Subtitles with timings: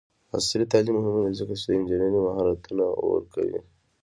[0.35, 3.59] عصري تعلیم مهم دی ځکه چې د انجینرۍ مهارتونه ورکوي.